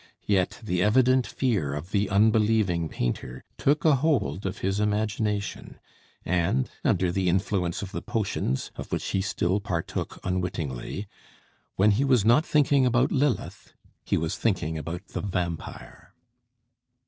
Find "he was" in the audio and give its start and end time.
11.91-12.25, 14.03-14.37